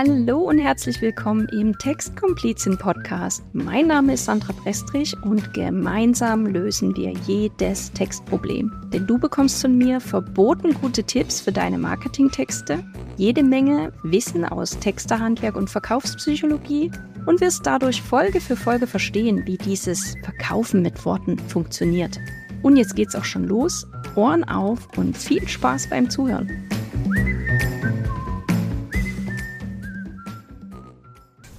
[0.00, 3.42] Hallo und herzlich willkommen im Textkomplizin Podcast.
[3.52, 8.70] Mein Name ist Sandra Prestrich und gemeinsam lösen wir jedes Textproblem.
[8.92, 12.78] Denn du bekommst von mir verboten gute Tipps für deine Marketingtexte,
[13.16, 16.92] jede Menge Wissen aus Texterhandwerk und Verkaufspsychologie
[17.26, 22.20] und wirst dadurch Folge für Folge verstehen, wie dieses Verkaufen mit Worten funktioniert.
[22.62, 23.84] Und jetzt geht's auch schon los.
[24.14, 26.67] Ohren auf und viel Spaß beim Zuhören.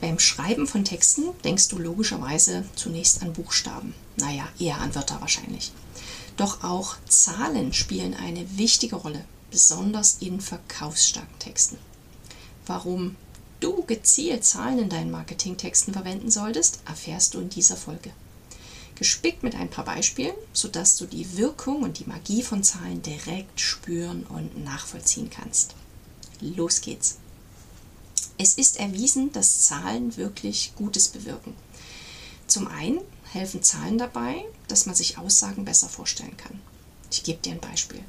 [0.09, 3.93] Beim Schreiben von Texten denkst du logischerweise zunächst an Buchstaben.
[4.15, 5.71] Naja, eher an Wörter wahrscheinlich.
[6.35, 11.77] Doch auch Zahlen spielen eine wichtige Rolle, besonders in verkaufsstarken Texten.
[12.65, 13.17] Warum
[13.59, 18.09] du gezielt Zahlen in deinen Marketingtexten verwenden solltest, erfährst du in dieser Folge.
[18.95, 23.61] Gespickt mit ein paar Beispielen, sodass du die Wirkung und die Magie von Zahlen direkt
[23.61, 25.75] spüren und nachvollziehen kannst.
[26.41, 27.19] Los geht's!
[28.41, 31.53] Es ist erwiesen, dass Zahlen wirklich Gutes bewirken.
[32.47, 36.61] Zum einen helfen Zahlen dabei, dass man sich Aussagen besser vorstellen kann.
[37.11, 37.99] Ich gebe dir ein Beispiel.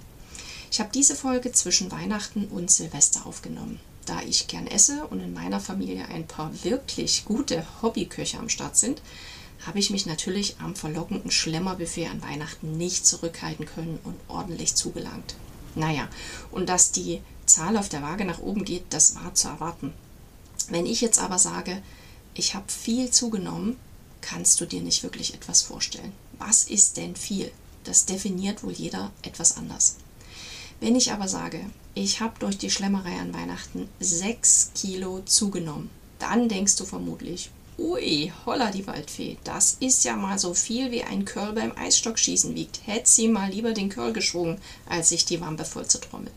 [0.70, 3.80] Ich habe diese Folge zwischen Weihnachten und Silvester aufgenommen.
[4.06, 8.76] Da ich gern esse und in meiner Familie ein paar wirklich gute Hobbyköche am Start
[8.76, 9.02] sind,
[9.66, 15.34] habe ich mich natürlich am verlockenden Schlemmerbuffet an Weihnachten nicht zurückhalten können und ordentlich zugelangt.
[15.74, 16.08] Naja,
[16.52, 19.92] und dass die Zahl auf der Waage nach oben geht, das war zu erwarten.
[20.68, 21.82] Wenn ich jetzt aber sage,
[22.34, 23.76] ich habe viel zugenommen,
[24.20, 26.12] kannst du dir nicht wirklich etwas vorstellen.
[26.38, 27.50] Was ist denn viel?
[27.84, 29.96] Das definiert wohl jeder etwas anders.
[30.80, 36.48] Wenn ich aber sage, ich habe durch die Schlemmerei an Weihnachten 6 Kilo zugenommen, dann
[36.48, 41.24] denkst du vermutlich, ui, holla die Waldfee, das ist ja mal so viel wie ein
[41.24, 42.80] Curl beim Eisstockschießen wiegt.
[42.86, 46.34] Hätte sie mal lieber den Curl geschwungen, als sich die Wampe voll zu trommeln.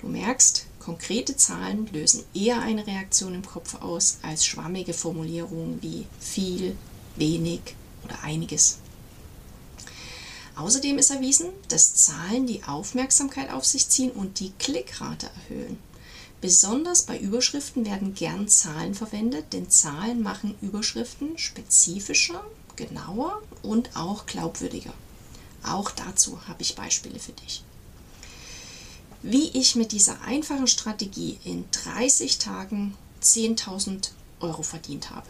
[0.00, 6.06] Du merkst, Konkrete Zahlen lösen eher eine Reaktion im Kopf aus als schwammige Formulierungen wie
[6.20, 6.76] viel,
[7.16, 7.60] wenig
[8.04, 8.78] oder einiges.
[10.54, 15.76] Außerdem ist erwiesen, dass Zahlen die Aufmerksamkeit auf sich ziehen und die Klickrate erhöhen.
[16.40, 22.44] Besonders bei Überschriften werden gern Zahlen verwendet, denn Zahlen machen Überschriften spezifischer,
[22.76, 24.94] genauer und auch glaubwürdiger.
[25.64, 27.64] Auch dazu habe ich Beispiele für dich
[29.22, 34.10] wie ich mit dieser einfachen Strategie in 30 Tagen 10.000
[34.40, 35.26] Euro verdient habe.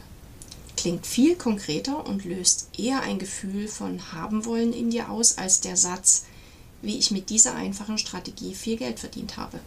[0.76, 5.60] Klingt viel konkreter und löst eher ein Gefühl von haben wollen in dir aus als
[5.60, 6.24] der Satz,
[6.82, 9.60] wie ich mit dieser einfachen Strategie viel Geld verdient habe.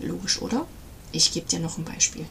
[0.00, 0.66] Logisch, oder?
[1.12, 2.26] Ich gebe dir noch ein Beispiel.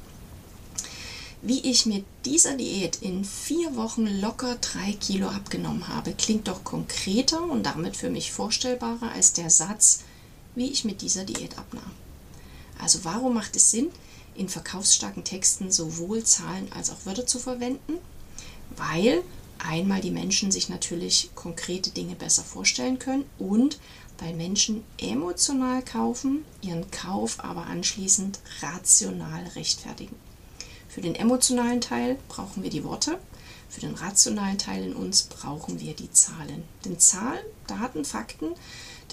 [1.41, 6.63] Wie ich mit dieser Diät in vier Wochen locker drei Kilo abgenommen habe, klingt doch
[6.63, 10.03] konkreter und damit für mich vorstellbarer als der Satz,
[10.55, 11.91] wie ich mit dieser Diät abnahm.
[12.79, 13.89] Also warum macht es Sinn,
[14.35, 17.93] in verkaufsstarken Texten sowohl Zahlen als auch Wörter zu verwenden?
[18.75, 19.23] Weil
[19.59, 23.79] einmal die Menschen sich natürlich konkrete Dinge besser vorstellen können und
[24.19, 30.15] weil Menschen emotional kaufen, ihren Kauf aber anschließend rational rechtfertigen.
[30.87, 33.17] Für den emotionalen Teil brauchen wir die Worte,
[33.73, 36.63] für den rationalen Teil in uns brauchen wir die Zahlen.
[36.85, 38.53] Denn Zahlen, Daten, Fakten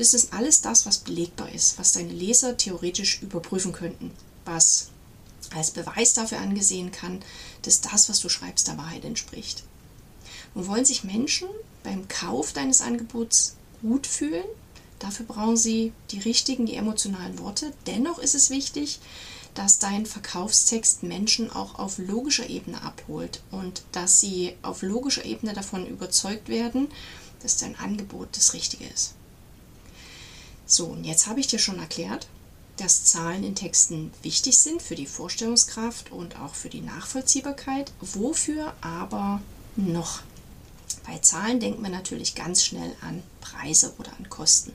[0.00, 4.10] das ist alles das, was belegbar ist, was deine Leser theoretisch überprüfen könnten,
[4.46, 4.88] was
[5.54, 7.20] als Beweis dafür angesehen kann,
[7.62, 9.62] dass das, was du schreibst, der Wahrheit entspricht.
[10.54, 11.48] Und wollen sich Menschen
[11.82, 14.44] beim Kauf deines Angebots gut fühlen,
[14.98, 17.72] dafür brauchen sie die richtigen, die emotionalen Worte.
[17.86, 19.00] Dennoch ist es wichtig,
[19.54, 25.52] dass dein Verkaufstext Menschen auch auf logischer Ebene abholt und dass sie auf logischer Ebene
[25.52, 26.88] davon überzeugt werden,
[27.42, 29.14] dass dein Angebot das Richtige ist.
[30.66, 32.28] So, und jetzt habe ich dir schon erklärt,
[32.76, 37.92] dass Zahlen in Texten wichtig sind für die Vorstellungskraft und auch für die Nachvollziehbarkeit.
[38.00, 39.42] Wofür aber
[39.76, 40.22] noch?
[41.06, 44.72] Bei Zahlen denkt man natürlich ganz schnell an Preise oder an Kosten.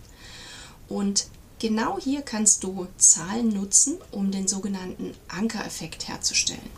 [0.88, 1.28] Und
[1.68, 6.70] genau hier kannst du Zahlen nutzen, um den sogenannten Ankereffekt herzustellen.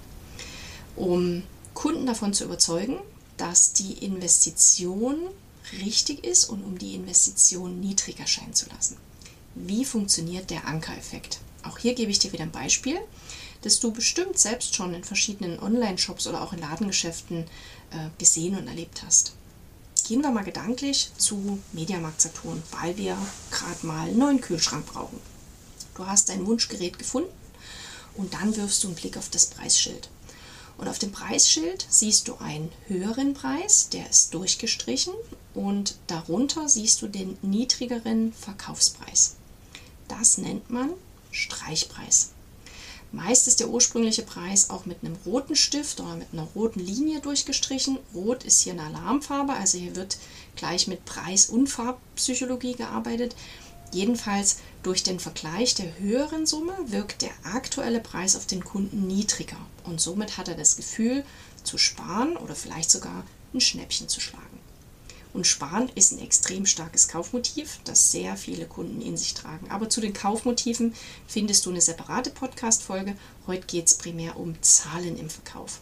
[0.96, 2.98] Um Kunden davon zu überzeugen,
[3.38, 5.18] dass die Investition
[5.84, 8.98] richtig ist und um die Investition niedrig erscheinen zu lassen
[9.58, 11.40] wie funktioniert der Ankereffekt.
[11.64, 12.98] Auch hier gebe ich dir wieder ein Beispiel,
[13.62, 17.44] das du bestimmt selbst schon in verschiedenen Online-Shops oder auch in Ladengeschäften
[17.92, 19.34] äh, gesehen und erlebt hast.
[20.08, 23.18] Gehen wir mal gedanklich zu Mediamarkt Saturn, weil wir
[23.52, 25.20] gerade mal einen neuen Kühlschrank brauchen.
[25.96, 27.34] Du hast dein Wunschgerät gefunden
[28.16, 30.10] und dann wirfst du einen Blick auf das Preisschild.
[30.78, 35.14] Und auf dem Preisschild siehst du einen höheren Preis, der ist durchgestrichen
[35.54, 39.36] und darunter siehst du den niedrigeren Verkaufspreis.
[40.08, 40.92] Das nennt man
[41.32, 42.30] Streichpreis.
[43.12, 47.22] Meist ist der ursprüngliche Preis auch mit einem roten Stift oder mit einer roten Linie
[47.22, 48.00] durchgestrichen.
[48.14, 50.18] Rot ist hier eine Alarmfarbe, also hier wird
[50.56, 53.36] gleich mit Preis- und Farbpsychologie gearbeitet.
[53.94, 59.58] Jedenfalls durch den Vergleich der höheren Summe wirkt der aktuelle Preis auf den Kunden niedriger
[59.86, 61.24] und somit hat er das Gefühl
[61.64, 64.57] zu sparen oder vielleicht sogar ein Schnäppchen zu schlagen.
[65.34, 69.70] Und Sparen ist ein extrem starkes Kaufmotiv, das sehr viele Kunden in sich tragen.
[69.70, 70.94] Aber zu den Kaufmotiven
[71.28, 73.16] findest du eine separate Podcast-Folge.
[73.46, 75.82] Heute geht es primär um Zahlen im Verkauf.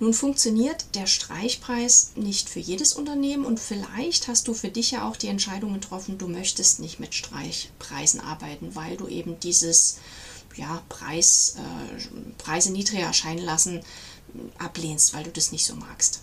[0.00, 5.08] Nun funktioniert der Streichpreis nicht für jedes Unternehmen und vielleicht hast du für dich ja
[5.08, 9.98] auch die Entscheidung getroffen, du möchtest nicht mit Streichpreisen arbeiten, weil du eben dieses
[10.54, 13.80] ja, Preis, äh, Preise niedriger erscheinen lassen
[14.58, 16.20] ablehnst, weil du das nicht so magst.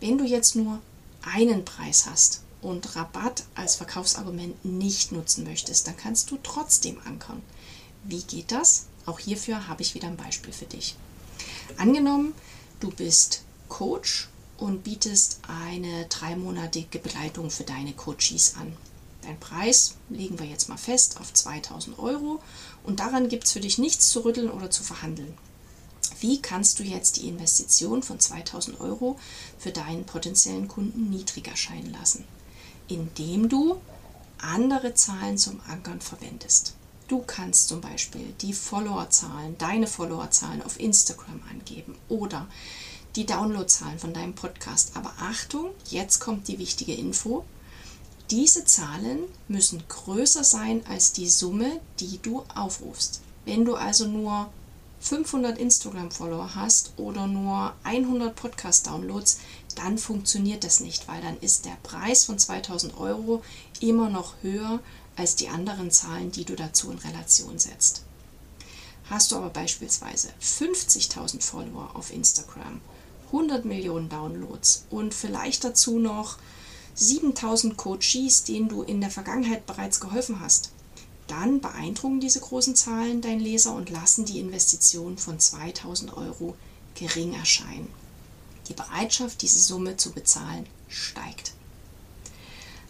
[0.00, 0.80] Wenn du jetzt nur
[1.26, 7.42] einen Preis hast und Rabatt als Verkaufsargument nicht nutzen möchtest, dann kannst du trotzdem ankern.
[8.04, 8.86] Wie geht das?
[9.06, 10.96] Auch hierfür habe ich wieder ein Beispiel für dich.
[11.76, 12.34] Angenommen,
[12.80, 18.74] du bist Coach und bietest eine dreimonatige Begleitung für deine Coaches an.
[19.22, 22.40] Dein Preis legen wir jetzt mal fest auf 2000 Euro
[22.82, 25.34] und daran gibt es für dich nichts zu rütteln oder zu verhandeln.
[26.24, 29.18] Wie kannst du jetzt die Investition von 2000 Euro
[29.58, 32.24] für deinen potenziellen Kunden niedriger erscheinen lassen?
[32.88, 33.78] Indem du
[34.38, 36.76] andere Zahlen zum Ankern verwendest.
[37.08, 42.48] Du kannst zum Beispiel die Followerzahlen, deine Followerzahlen auf Instagram angeben oder
[43.16, 44.92] die Downloadzahlen von deinem Podcast.
[44.94, 47.44] Aber Achtung, jetzt kommt die wichtige Info.
[48.30, 53.20] Diese Zahlen müssen größer sein als die Summe, die du aufrufst.
[53.44, 54.48] Wenn du also nur
[55.04, 59.38] 500 Instagram-Follower hast oder nur 100 Podcast-Downloads,
[59.74, 63.42] dann funktioniert das nicht, weil dann ist der Preis von 2000 Euro
[63.80, 64.80] immer noch höher
[65.14, 68.02] als die anderen Zahlen, die du dazu in Relation setzt.
[69.10, 72.80] Hast du aber beispielsweise 50.000 Follower auf Instagram,
[73.26, 76.38] 100 Millionen Downloads und vielleicht dazu noch
[76.94, 80.70] 7000 Coaches, denen du in der Vergangenheit bereits geholfen hast,
[81.26, 86.56] dann beeindrucken diese großen Zahlen deinen Leser und lassen die Investition von 2000 Euro
[86.94, 87.88] gering erscheinen.
[88.68, 91.52] Die Bereitschaft, diese Summe zu bezahlen, steigt.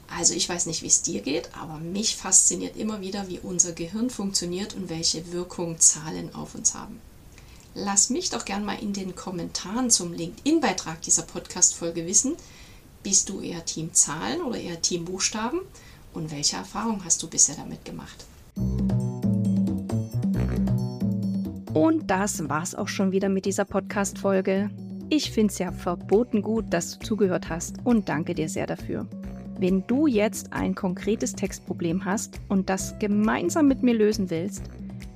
[0.08, 3.72] Also ich weiß nicht, wie es dir geht, aber mich fasziniert immer wieder, wie unser
[3.72, 7.00] Gehirn funktioniert und welche Wirkung Zahlen auf uns haben.
[7.74, 12.36] Lass mich doch gern mal in den Kommentaren zum LinkedIn-Beitrag dieser Podcast-Folge wissen,
[13.02, 15.60] bist du eher Team Zahlen oder eher Team Buchstaben?
[16.14, 18.24] Und welche Erfahrung hast du bisher damit gemacht?
[21.74, 24.70] Und das war's auch schon wieder mit dieser Podcast-Folge.
[25.10, 29.06] Ich finde es ja verboten gut, dass du zugehört hast und danke dir sehr dafür.
[29.58, 34.62] Wenn du jetzt ein konkretes Textproblem hast und das gemeinsam mit mir lösen willst,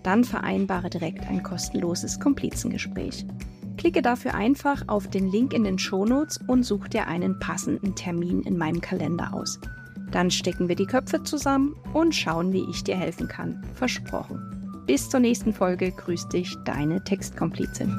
[0.03, 3.25] dann vereinbare direkt ein kostenloses Komplizengespräch.
[3.77, 8.43] Klicke dafür einfach auf den Link in den Shownotes und such dir einen passenden Termin
[8.43, 9.61] in meinem Kalender aus.
[10.11, 13.63] Dann stecken wir die Köpfe zusammen und schauen, wie ich dir helfen kann.
[13.75, 14.85] Versprochen.
[14.87, 17.93] Bis zur nächsten Folge grüßt dich deine Textkomplizin.